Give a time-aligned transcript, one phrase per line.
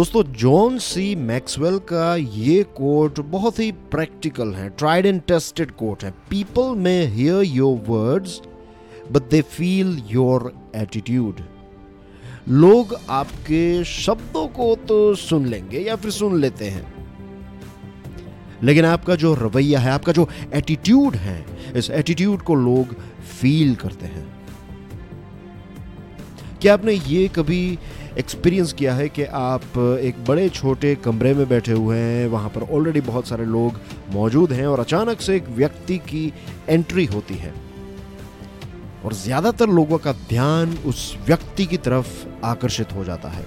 [0.00, 6.04] दोस्तों, John C Maxwell का ये कोट बहुत ही प्रैक्टिकल है ट्राइड एंड टेस्टेड कोट
[6.04, 8.40] है। People may hear your words
[9.12, 11.40] but they feel your attitude
[12.48, 16.86] लोग आपके शब्दों को तो सुन लेंगे या फिर सुन लेते हैं।
[18.62, 21.44] लेकिन आपका जो रवैया है, आपका जो एटीट्यूड है,
[21.76, 22.96] इस एटीट्यूड को लोग
[23.40, 24.28] फील करते हैं।
[26.60, 27.78] क्या आपने ये कभी
[28.18, 29.62] एक्सपीरियंस किया है कि आप
[30.02, 33.80] एक बड़े छोटे कमरे में बैठे हुए हैं, वहाँ पर ऑलरेडी बहुत सारे लोग
[34.12, 36.32] मौजूद हैं और अचानक से एक व्यक्ति की
[36.68, 37.54] एंट्री होती है।
[39.04, 43.46] और ज़्यादातर लोगों का ध्यान उस व्यक्ति की तरफ़ आकर्षित हो जाता है।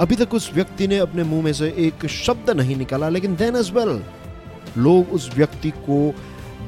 [0.00, 3.56] अभी तक उस व्यक्ति ने अपने मुँह में से एक शब्द नहीं निकाला, लेकिन देन
[3.56, 4.02] एज वेल
[4.78, 6.14] लोग उस व्यक्ति को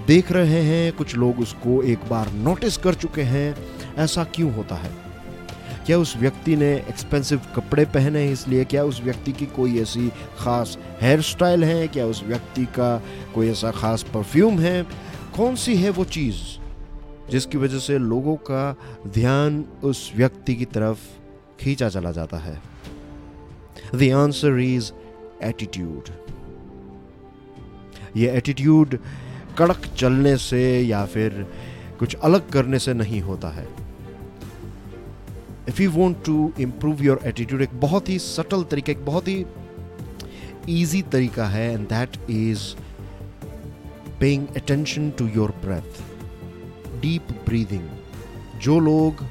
[0.06, 3.54] देख रहे हैं, कुछ लोग उसको एक बार नोटिस कर चुके हैं।
[3.96, 5.09] ऐसा क्यों होता है?
[5.86, 8.64] क्या उस व्यक्ति ने एक्सपेंसिव कपड़े पहने हैं इसलिए?
[8.64, 11.88] क्या उस व्यक्ति की कोई ऐसी खास हेयर स्टाइल है?
[11.88, 13.02] क्या उस व्यक्ति का
[13.34, 14.82] कोई ऐसा खास परफ्यूम है?
[15.36, 16.36] कौन सी है वो चीज़
[17.30, 20.98] जिसकी वजह से लोगों का ध्यान उस व्यक्ति की तरफ़
[21.60, 22.62] खींचा चला जाता है?
[23.94, 24.92] द आंसर इज़
[25.42, 26.08] एटीट्यूड
[28.16, 28.98] ये एटीट्यूड
[29.58, 31.46] कड़क चलने से या फिर
[31.98, 33.68] कुछ अलग करने से नहीं होता है।
[35.70, 39.44] If you want to improve your attitude एक बहुत ही सटल तरीका, एक बहुत ही
[40.68, 42.62] ईजी तरीका है and that is
[44.20, 47.88] paying attention to your breath deep breathing
[48.62, 49.24] जो लोग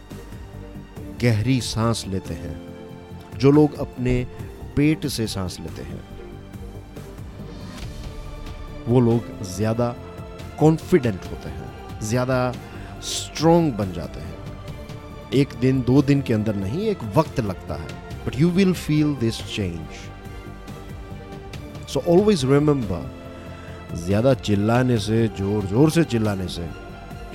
[1.22, 2.56] गहरी सांस लेते हैं,
[3.38, 4.24] जो लोग अपने
[4.76, 6.02] पेट से सांस लेते हैं,
[8.88, 9.96] वो लोग ज़्यादा
[10.60, 12.40] कॉन्फिडेंट होते हैं, ज़्यादा
[13.06, 14.39] स्ट्रोंग बन जाते हैं।
[15.34, 17.88] एक दिन, दो दिन के अंदर नहीं, एक वक्त लगता है।
[18.26, 19.88] But you will feel this change
[21.90, 26.68] so always remember ज़्यादा चिल्लाने से, ज़ोर ज़ोर से चिल्लाने से,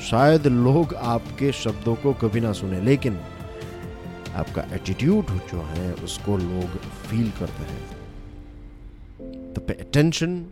[0.00, 3.18] शायद लोग आपके शब्दों को कभी ना सुने, लेकिन
[4.36, 7.82] आपका एटीट्यूड जो है, उसको लोग फील करते हैं।
[9.54, 10.44] तो pay attention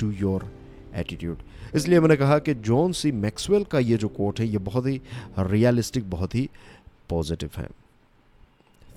[0.00, 0.50] to your
[0.96, 1.38] attitude
[1.74, 5.00] इसलिए मैंने कहा कि जॉन सी मैक्सवेल का ये जो कोट है, ये बहुत ही
[5.38, 6.48] रियलिस्टिक बहुत ही
[7.10, 7.68] पॉजिटिव है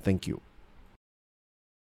[0.06, 0.40] थैंक यू